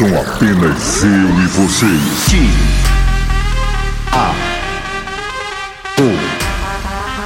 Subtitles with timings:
[0.00, 2.24] São apenas eu e vocês.
[2.30, 2.48] Ti.
[4.12, 4.32] A.
[6.00, 6.08] O.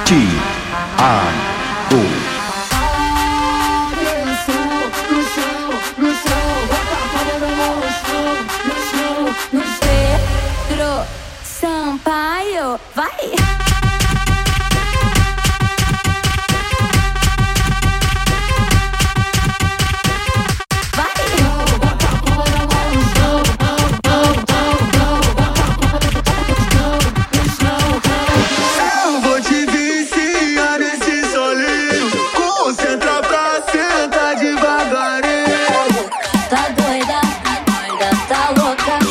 [0.03, 0.27] Ti.
[0.97, 1.23] A.
[1.95, 2.01] O.
[10.67, 11.07] Pedro
[11.45, 13.54] Sampaio, vai!
[38.53, 39.04] Doida, tá louca,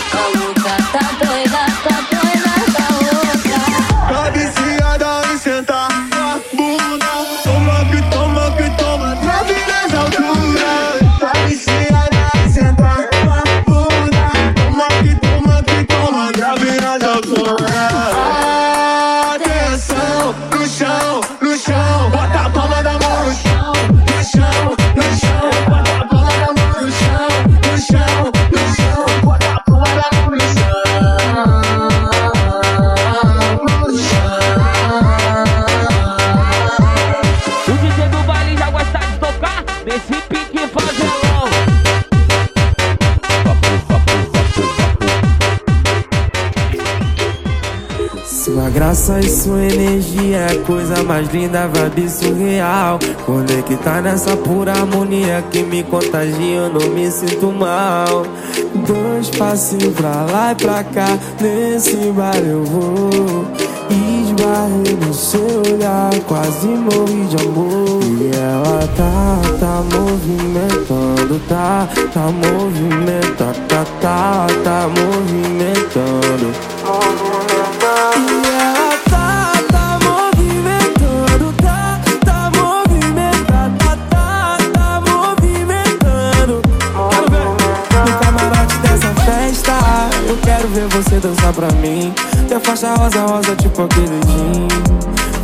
[48.65, 52.99] Sua graça e sua energia é coisa mais linda, vibe surreal.
[53.27, 58.25] Conectar nessa pura harmonia que me contagia, eu não me sinto mal.
[58.87, 63.45] Dois passinhos pra lá e pra cá, nesse bar eu vou.
[63.91, 68.01] Esbarrei no seu olhar, quase morri de amor.
[68.03, 76.55] E ela tá, tá movimentando, tá, tá movimentando, tá, tá, tá movimentando.
[91.15, 92.13] Você dançar pra mim.
[92.49, 94.69] Ter faixa rosa, rosa, tipo aquele jean.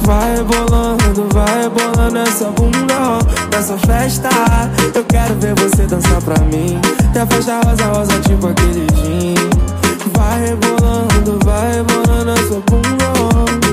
[0.02, 3.18] Vai rebolando, vai rebolando essa bunda
[3.52, 4.28] nessa festa.
[4.94, 6.80] Eu quero ver você dançar pra mim.
[7.12, 9.34] Ter faixa rosa, rosa, tipo aquele jean.
[10.16, 13.69] Vai rebolando, vai rebolando essa bunda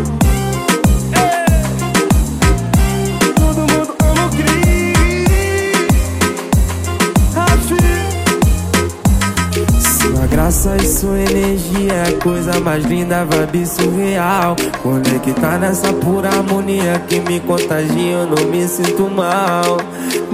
[10.37, 14.55] graça e sua energia é a coisa mais linda, vibe surreal.
[14.83, 19.79] Conectar nessa pura harmonia que me contagia, eu não me sinto mal.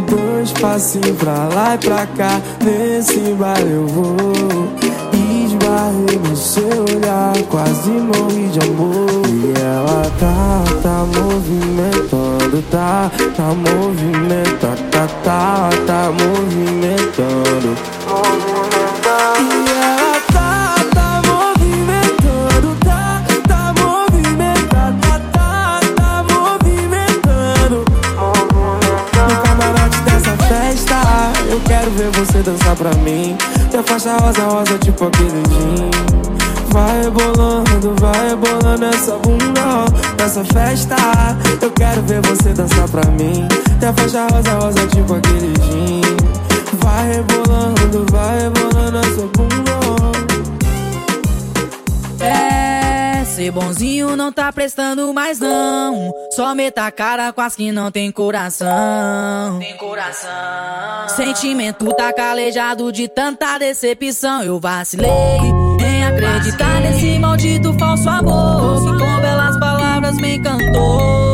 [0.10, 4.18] Dois passinhos pra lá e pra cá, nesse bar eu vou.
[5.46, 9.08] Esbarrei no seu olhar, quase morri de amor.
[9.30, 17.78] E ela tá, tá movimentando, tá, tá movimentando, tá, tá, tá, tá movimentando,
[31.84, 33.36] quero ver você dançar pra mim.
[33.70, 35.90] Ter faixa rosa, rosa, tipo aquele jean.
[36.70, 39.86] Vai rebolando, vai rebolando essa bunda
[40.18, 40.96] nessa festa.
[41.62, 43.48] Eu quero ver você dançar pra mim.
[43.80, 46.53] Ter faixa rosa, rosa, tipo aquele jean.
[46.84, 49.84] Vai rebolando, vai rebolando essa bunda ó.
[52.24, 56.14] É, ser bonzinho não tá prestando mais não.
[56.32, 59.60] Só meta a cara com as que não tem coração.
[59.60, 60.30] Tem coração.
[61.16, 64.44] Sentimento tá calejado de tanta decepção.
[64.44, 65.10] Eu vacilei
[65.80, 68.82] em acreditar nesse maldito falso amor.
[68.82, 71.33] Que com belas palavras me encantou.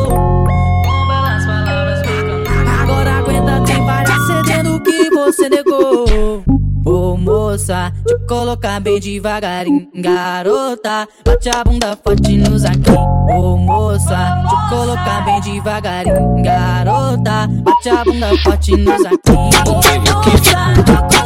[5.32, 6.44] Você negou.
[6.86, 11.08] Ô moça, te colocar bem devagarinho, garota.
[11.24, 12.92] Bate a bunda forte nos aqui.
[12.92, 17.48] Ô moça, te colocar bem devagarinho, garota.
[17.64, 19.32] Bate a bunda forte nos aqui.
[19.32, 21.19] Ô moça,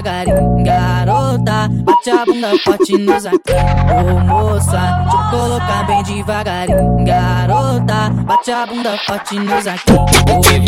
[0.00, 1.68] devagarinho, garota.
[1.84, 3.52] Bate a bunda forte nos aqui.
[3.92, 8.10] Ô moça, te colocar bem devagarinho, garota.
[8.24, 9.92] Bate a bunda forte nos aqui.
[9.92, 10.04] Ô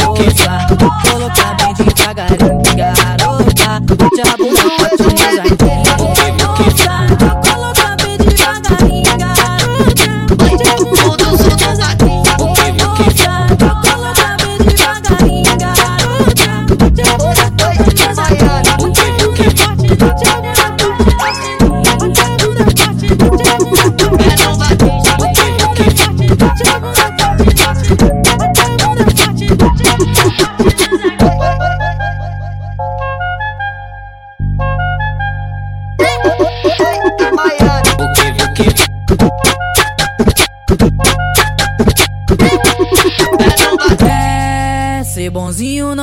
[0.07, 3.81] moça, te colocar bem devagarinho, garota.
[3.97, 5.42] Bate a bunda forte nos aqui.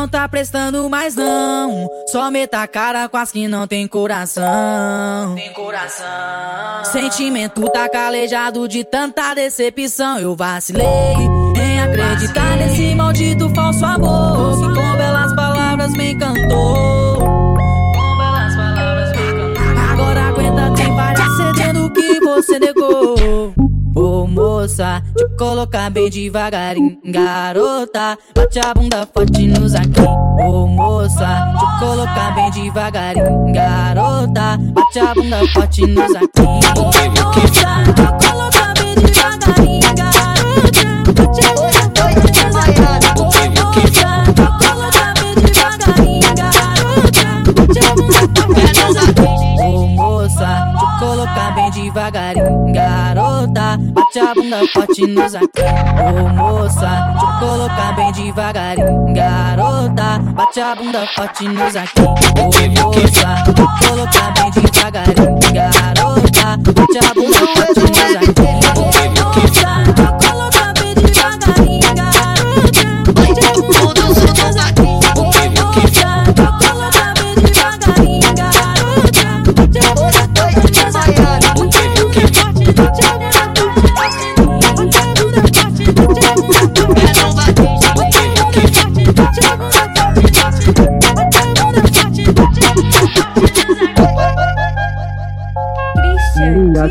[0.09, 1.88] Tá prestando mais não.
[2.07, 5.35] Só meta a cara com as que não tem coração.
[5.35, 6.06] Tem coração.
[6.91, 10.19] Sentimento tá calejado de tanta decepção.
[10.19, 10.85] Eu vacilei
[11.56, 14.57] em acreditar nesse maldito falso amor.
[14.57, 17.19] Que com belas palavras me encantou.
[17.19, 19.91] Com belas palavras me encantou.
[19.91, 23.53] Agora aguenta, tem várias cedendo que você negou.
[24.69, 28.16] Moça, te colocar bem devagarinho, garota.
[28.36, 30.00] Bate a bunda forte nos aqui.
[30.00, 34.60] Ô moça, te colocar bem devagarinho, garota.
[34.71, 36.27] Bate a bunda forte nos aqui.
[36.45, 37.88] Ô moça,
[54.50, 55.62] Bunda forte nos aqui.
[56.01, 60.18] Ô moça, te colocar bem devagarinho, garota.
[60.34, 62.01] Bate a bunda forte nos aqui.
[62.01, 62.10] Ô
[62.81, 63.54] moça, te
[63.88, 66.57] colocar bem devagarinho, garota.
[66.74, 68.19] Bate a bunda forte nos aqui.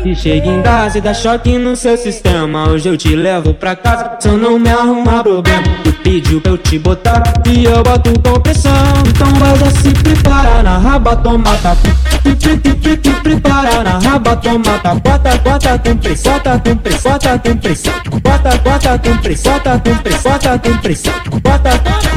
[0.01, 2.69] Que chega em casa e dá choque no seu sistema.
[2.69, 5.63] Hoje eu te levo pra casa, se eu não me arrumar problema.
[5.83, 8.71] Tu pediu pra eu te botar e eu boto com pressão.
[9.07, 11.89] Então vai se preparar na raba, toma tapa
[12.23, 17.39] Te, te, prepara na raba, toma tapa Bota, bota com pressão, bota com pressão, bota
[17.39, 17.93] com pressão.
[18.23, 21.13] Bota, bota com pressão, bota com pressão, bota com pressão.
[21.43, 21.71] Bota,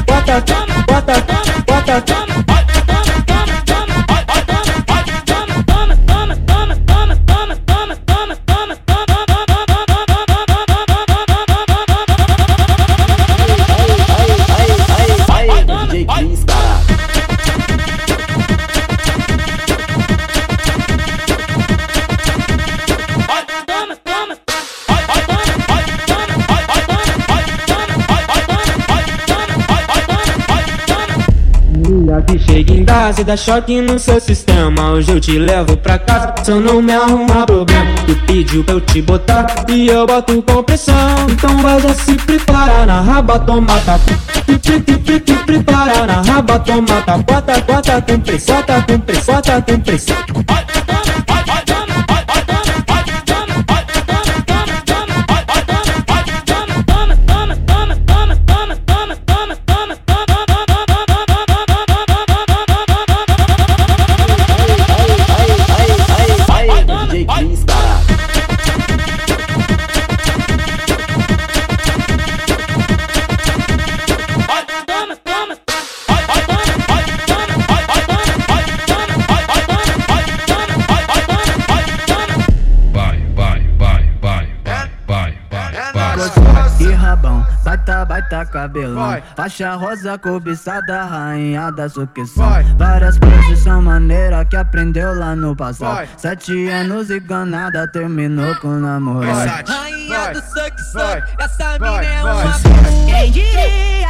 [0.07, 0.45] bota,
[0.87, 1.25] bota,
[1.67, 2.52] bota, bota
[33.23, 34.91] chega em casa e dá choque no seu sistema.
[34.91, 37.95] Hoje eu te levo pra casa, se eu não me arrumar problema.
[38.07, 40.95] Tu pediu pra eu te botar e eu boto com pressão.
[41.31, 44.13] Então vai já se preparar na raba, toma tapa
[44.61, 44.81] Te,
[45.21, 49.81] te, prepara na raba, toma tapa Bota, bota com pressão, bota com pressão, bota com
[49.81, 50.17] pressão
[88.53, 89.21] cabelão.
[89.35, 92.45] Faixa rosa cobiçada, rainha da sucção
[92.77, 96.09] Várias poses são maneira que aprendeu lá no passado.
[96.17, 102.45] Sete anos e ganada, terminou com namorado Rainha do suck, essa vai, mina é vai.
[102.45, 102.53] uma
[103.07, 104.09] Quem diria?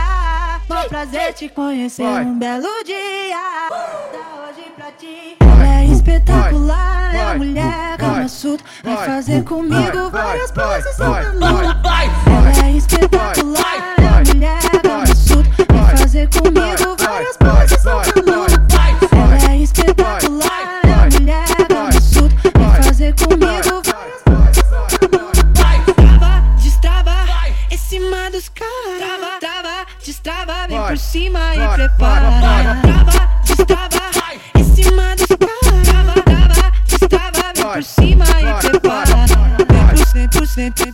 [0.68, 2.02] Bom prazer te conhecer.
[2.02, 3.36] Um belo dia.
[3.70, 5.36] Da hoje pra ti.
[5.40, 8.64] Ela é espetacular, é a mulher cama suta.
[8.82, 10.98] Vai fazer comigo várias poses.
[10.98, 13.61] Ela é espetacular,
[40.52, 40.91] por, vem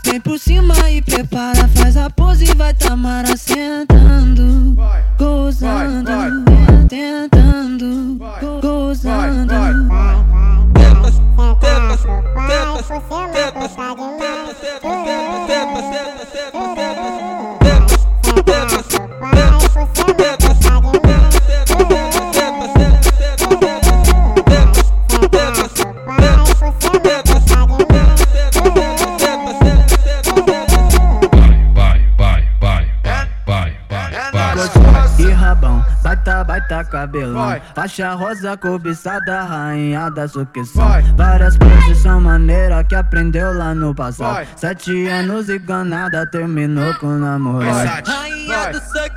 [37.79, 40.89] Faixa rosa cobiçada, rainha da sucessão.
[40.89, 41.01] Vai.
[41.17, 44.35] Várias posição maneira que aprendeu lá no passado.
[44.35, 44.49] Vai.
[44.57, 48.11] Sete anos e ganada, terminou com o namorado.
[48.11, 49.15] Rainha do suck,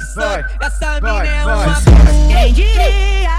[0.62, 1.76] essa mina é uma
[2.28, 3.32] Quem diria?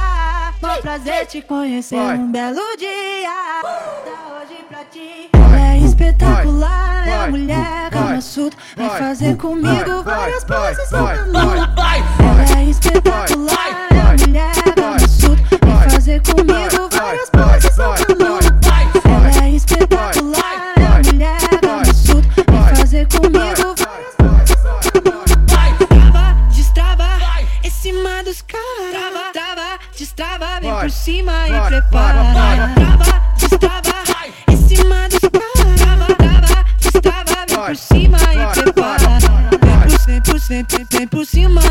[0.61, 2.17] Foi prazer te conhecer Vai.
[2.17, 3.31] um belo dia.
[3.63, 5.31] Da hoje pra ti.
[5.35, 7.29] Ela é espetacular, é Vai.
[7.29, 7.91] a mulher Vai.
[7.91, 8.59] cama sutra.
[8.77, 8.99] Vai Vai.
[8.99, 10.17] fazer comigo Vai.
[10.17, 10.75] várias Vai.
[10.75, 11.17] poses Vai.
[11.17, 11.75] sentadas.
[11.77, 12.05] Vai.
[12.19, 14.82] Ela é espetacular, é a mulher cama sutra.
[16.13, 18.53] Fazer comigo várias poses sentadas.
[19.03, 22.45] Ela é espetacular, é a mulher sutra.
[22.53, 24.13] Vai fazer comigo várias
[25.89, 27.09] Trava, destrava,
[27.65, 28.91] em cima dos caras.
[28.91, 32.25] Trava, trava, destrava, vem por cima e prepara.
[32.75, 33.95] Trava, destrava,
[34.49, 35.81] em cima dos caras.
[35.81, 39.19] Trava, trava, destrava, vem por cima e prepara.
[40.05, 41.63] Vem por, vem por, vem, vem por cima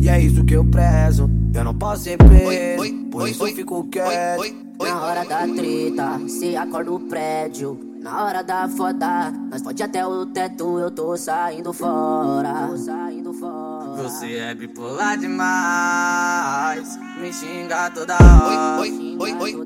[0.00, 1.30] e é isso que eu prezo.
[1.54, 4.54] Eu não posso ser preso, por isso eu fico quieto.
[4.78, 7.78] Na hora da treta, se acorda o prédio.
[8.00, 12.68] Na hora da foda, nós pode até o teto, eu tô saindo fora.
[12.68, 14.02] Tô saindo fora.
[14.02, 18.80] Você é bipolar demais, me xinga toda hora.
[18.80, 19.64] Oi, oi, oi, oi,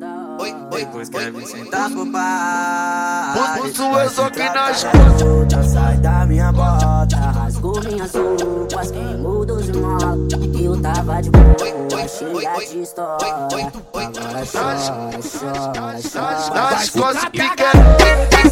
[0.71, 3.35] Depois quer vir sentar pro bar.
[3.61, 7.16] Eu só que nas costas, sai da minha bota.
[7.16, 10.33] Rasgou minhas roupas, queimou dos molos.
[10.61, 13.73] Eu tava de boa, cheia de história.
[13.92, 16.71] Agora chora, chora, chora.
[16.71, 17.73] Nas costas que quer.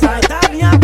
[0.00, 0.75] Sai da minha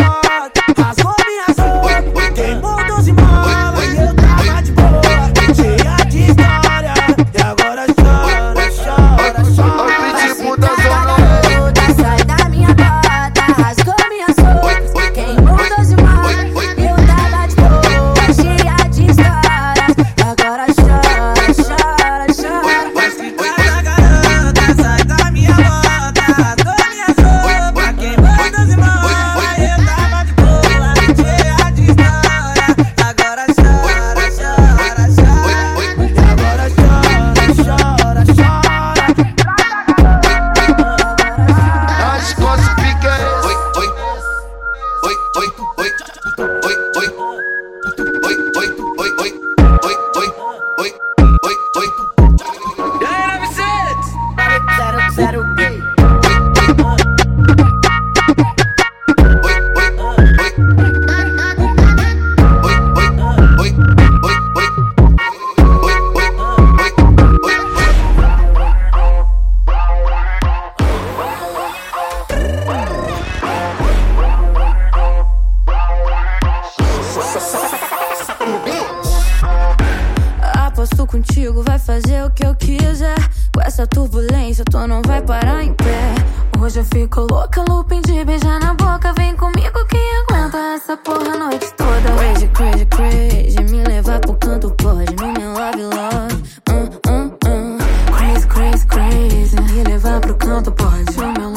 [81.13, 83.17] contigo, vai fazer o que eu quiser.
[83.55, 86.15] Com essa turbulência, tu não vai parar em pé.
[86.59, 89.13] Hoje eu fico louca, looping de beijar na boca.
[89.19, 92.17] Vem comigo, quem aguenta essa porra a noite toda?
[92.17, 93.61] Crazy, crazy, crazy.
[93.71, 96.43] Me levar pro canto pode, meu love, love.
[96.71, 97.79] Hum, hum, hum.
[98.17, 99.61] Crazy, crazy, crazy.
[99.61, 101.52] Me levar pro canto pode, meu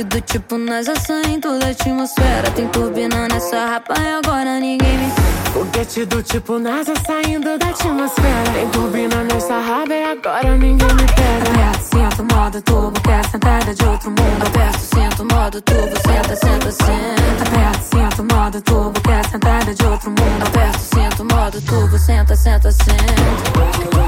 [0.00, 2.50] Do tipo NASA saindo toda a atmosfera.
[2.52, 5.12] Tem turbina nessa rapa e agora ninguém me.
[5.52, 8.50] Foguete do tipo NASA saindo da atmosfera.
[8.54, 11.50] Tem turbina nessa raba e agora ninguém me pega.
[11.50, 14.46] Aperto, sinto modo turbo, quer sentada de outro mundo.
[14.46, 17.42] Aperto, sinto modo turbo, senta, senta, senta.
[17.46, 20.46] Aperto, sinto modo turbo, quer sentada de outro mundo.
[20.46, 23.99] Aperto, sinto modo turbo, senta, senta, senta.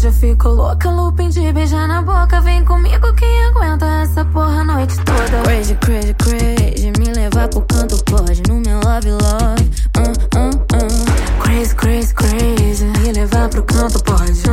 [0.00, 2.40] Hoje eu fico louca, looping de beijar na boca.
[2.40, 5.42] Vem comigo, quem aguenta essa porra a noite toda?
[5.42, 6.90] Crazy, crazy, crazy.
[6.98, 9.70] Me levar pro canto pode, no meu love, love.
[9.98, 11.42] Hum, hum, hum.
[11.42, 12.86] Crazy, crazy, crazy.
[12.86, 14.48] Me levar pro canto pode,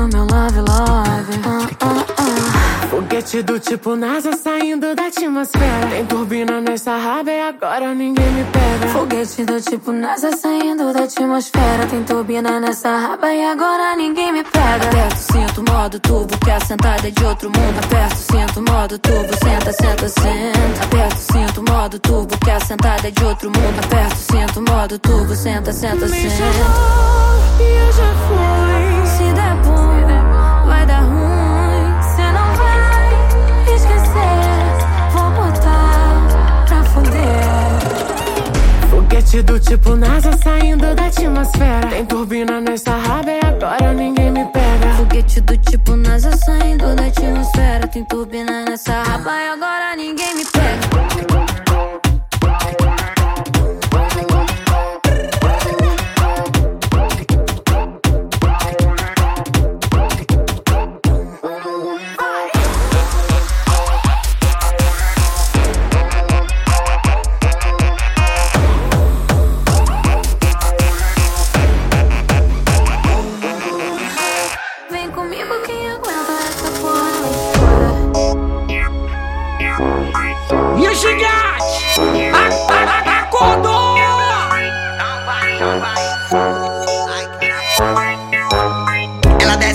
[3.44, 5.88] do tipo NASA saindo da atmosfera.
[5.90, 8.88] Tem turbina nessa raba e agora ninguém me pega.
[8.94, 11.86] Foguete do tipo NASA saindo da atmosfera.
[11.90, 14.88] Tem turbina nessa raba e agora ninguém me pega.
[14.88, 17.80] Aperto, sinto modo turbo, quer sentada de outro mundo.
[17.84, 20.84] Aperto, sinto modo turbo, senta, senta, senta.
[20.84, 23.80] Aperto, sinto modo turbo, quer sentada de outro mundo.
[23.84, 26.30] Aperto, sinto modo turbo, senta, senta, Me senta.
[26.30, 29.08] chamou e eu já fui.
[29.18, 31.47] Se der bom, vai dar ruim.
[38.90, 41.88] Foguete do tipo NASA saindo da atmosfera.
[41.90, 44.94] Tem turbina nessa raba e agora ninguém me pega.
[44.98, 47.88] Foguete do tipo NASA saindo da atmosfera.
[47.88, 51.97] Tem turbina nessa raba e agora ninguém me pega.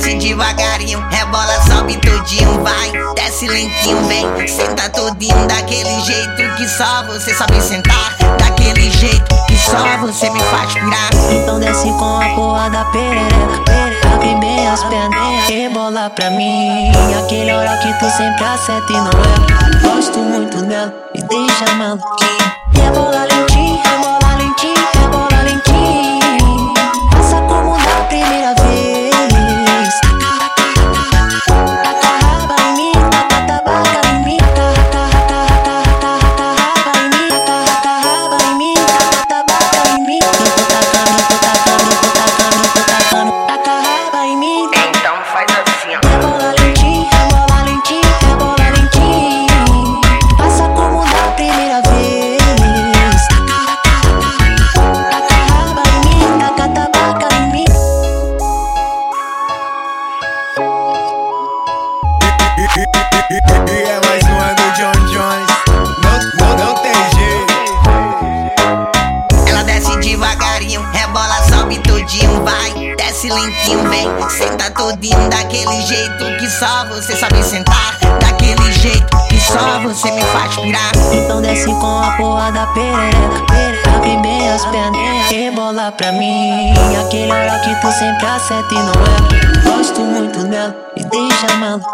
[0.03, 7.05] Desce devagarinho, rebola, sobe tudinho, vai, desce lentinho, vem, senta tudinho, daquele jeito que só
[7.05, 11.11] você sabe sentar, daquele jeito que só você me faz pirar.
[11.31, 14.09] Então desce com a porra da perereca, perereca.
[14.15, 16.91] Abre bem as pernas, rebola pra mim.
[17.25, 19.95] Aquele hora que tu sempre acerta e não erra.
[19.95, 22.53] Gosto muito dela, me deixa maluquinho.
[22.75, 23.32] Rebola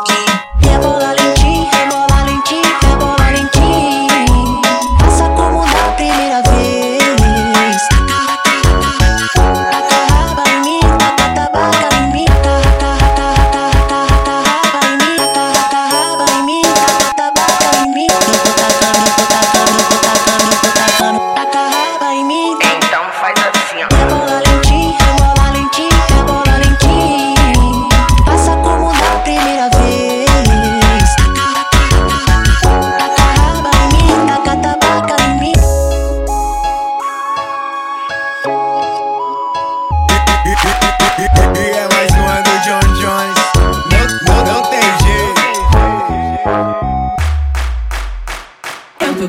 [0.07, 1.18] deixa maluquinho.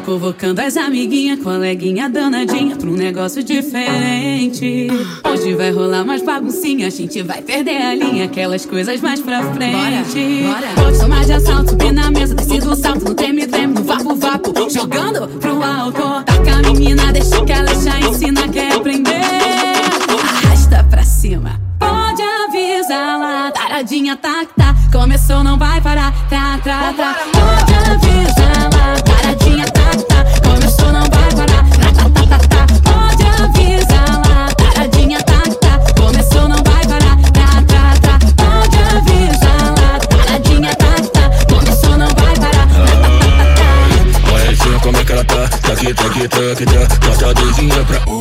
[0.10, 4.88] Convocando as amiguinhas, coleguinha danadinha pra um negócio diferente.
[5.24, 9.44] Hoje vai rolar umas baguncinhas, a gente vai perder a linha, aquelas coisas mais pra
[9.54, 10.42] frente.
[10.42, 10.84] Bora, bora.
[10.84, 14.16] Pode tomar de assalto, subir na mesa, descer do salto, no treme, treme, no vapo,
[14.16, 16.24] vapo, jogando pro alto.
[16.26, 19.22] Taca a menina, deixa que ela já ensina, quer aprender.
[20.24, 21.62] Arrasta pra cima.
[21.78, 24.76] Pode avisar lá, taradinha, tá, tá.
[24.92, 27.16] Começou, não vai parar, tá, tá, tá.
[27.32, 29.09] Pode avisar lá,
[46.28, 48.19] tá aqui, tá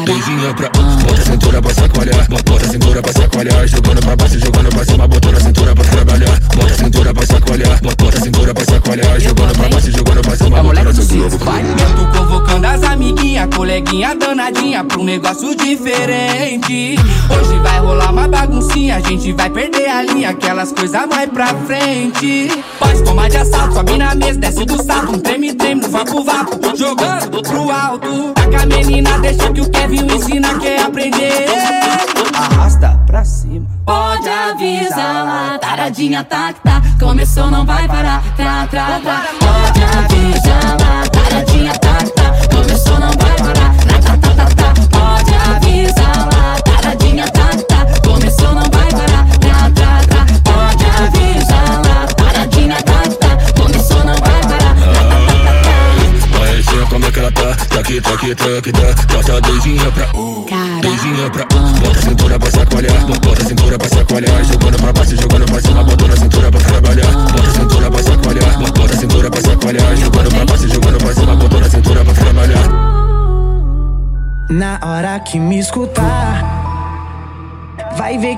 [0.00, 0.12] tá tá.
[0.12, 0.68] Doisinha pra.
[0.68, 3.68] Bota a cintura pra chacoalhar, bota a cintura pra chacoalhar.
[3.68, 6.40] Jogando pra baixo, jogando pra cima, botando a cintura pra trabalhar.
[6.54, 9.20] Bota a cintura pra chacoalhar, bota a cintura pra chacoalhar.
[9.20, 12.82] Jogando pra baixo, jogando pra cima, botando a cintura pra Vai, eu tô convocando as
[12.82, 16.96] amiguinhas minha coleguinha danadinha pra um negócio diferente.
[17.30, 21.46] Hoje vai rolar uma baguncinha, a gente vai perder a linha, aquelas coisas mais pra
[21.66, 22.50] frente.
[22.78, 26.22] Pode tomar de assalto, sobe na mesa, desce do salto, um treme, treme, no vapo,
[26.22, 28.32] vapo, jogando pro alto.
[28.34, 31.46] Taca a menina, deixa que o Kevin ensina, quer aprender.
[32.34, 33.66] Arrasta pra cima.
[33.84, 36.80] Pode avisar taradinha tá que tá.
[36.98, 38.22] Começou, não vai parar.
[38.36, 39.22] Tra, tra, tra.
[39.40, 40.59] Pode avisar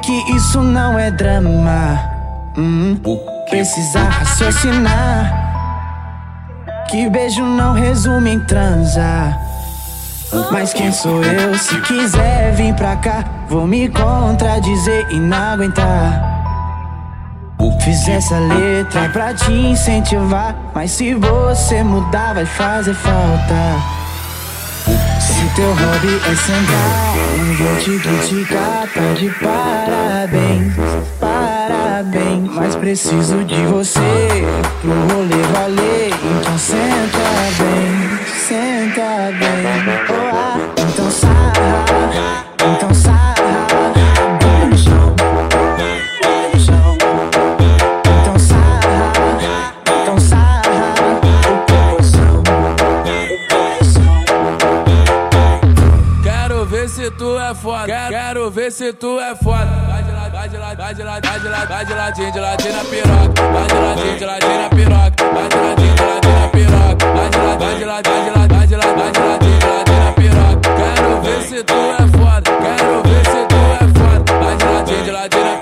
[0.03, 1.99] que isso não é drama.
[2.57, 2.99] Hum,
[3.49, 5.41] precisa raciocinar.
[6.91, 9.41] Que beijo não resume em transar.
[10.51, 11.57] Mas quem sou eu?
[11.57, 16.33] Se quiser vir pra cá, vou me contradizer e não aguentar.
[17.81, 20.55] Fiz essa letra pra te incentivar.
[20.73, 24.02] Mas se você mudar, vai fazer falta.
[25.55, 30.73] Teu hobby é sentar, não vou te criticar, tá de parabéns,
[31.21, 32.51] parabéns.
[32.55, 34.01] Mas preciso de você
[34.81, 37.19] pro rolê valer, então senta
[37.59, 39.63] bem, senta bem.
[40.09, 43.22] Oh, ah, então sarra, então sarra.
[57.03, 57.87] Se tu é foda.
[58.09, 59.67] Quero, ver se tu é foda.
[59.89, 62.33] Vai de lá, vai de lá, vai de lá, vai de lá, vai de ladinho,
[62.33, 63.43] de ladinho na piroca.
[63.53, 65.25] Vai de ladinho, de ladinho na piroca.
[65.35, 67.07] Vai de ladinho, de ladinho na piroca.
[67.13, 69.59] Vai de lá, vai de lá, vai de lá, vai de lá, vai de ladinho,
[69.59, 70.71] de ladinho na piroca.
[70.77, 72.51] Quero ver se tu é foda.
[72.63, 74.45] Quero ver se tu é foda.
[74.45, 75.62] Vai de ladinho, de ladinho na piroca.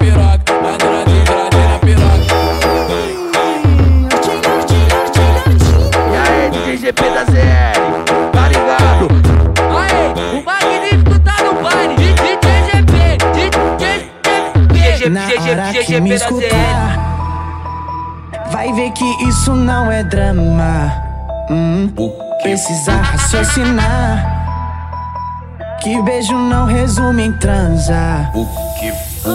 [15.51, 16.97] Hora que me escutar,
[18.53, 20.93] vai ver que isso não é drama.
[21.51, 21.93] Hum,
[22.41, 24.39] precisa raciocinar.
[25.83, 28.31] Que beijo não resume em transar.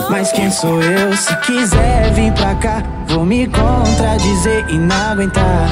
[0.08, 1.14] Mas quem sou eu?
[1.14, 5.68] Se quiser vir pra cá, vou me contradizer e não aguentar.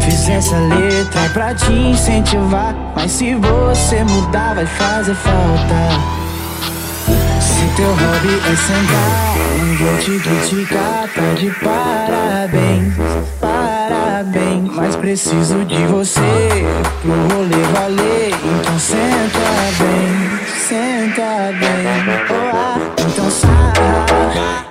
[0.00, 2.76] Fiz essa letra pra te incentivar.
[2.94, 6.17] Mas se você mudar, vai fazer falta.
[7.78, 12.94] Teu hobby é sentar, não vou te criticar, tá de parabéns,
[13.40, 14.74] parabéns.
[14.74, 16.66] Mas preciso de você
[17.02, 19.46] pro rolê valer, então senta
[19.78, 21.78] bem, senta bem.
[22.28, 24.67] Oh, ah, então sarra,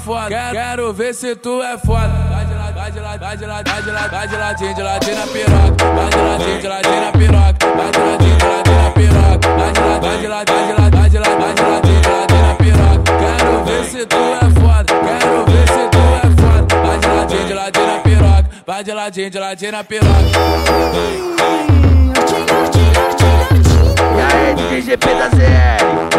[0.00, 0.28] foda.
[0.28, 2.08] Quero, quero ver se tu é foda.
[2.08, 5.16] Vai de lá, vai de lá, vai de de lá, vai de ladinho, de ladinho
[5.16, 5.84] na piroca.
[5.94, 7.66] Vai de ladinho, de ladinho na piroca.
[7.76, 9.48] Vai de ladinho, de ladinho na piroca.
[9.56, 13.12] Vai de vai de lá, vai de vai de de ladinho, de ladinho na piroca.
[13.20, 14.94] Quero ver se tu é foda.
[15.04, 16.66] Quero ver se tu é foda.
[16.86, 18.50] Vai de ladinho, de ladinho na piroca.
[18.66, 20.10] Vai de ladinho, de ladinho na piroca.
[24.16, 26.09] E aí, DJ GP da ZL,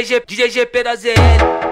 [0.00, 0.06] baile.
[0.06, 1.69] DJ GP, DJ GP, DJ GP da ZL.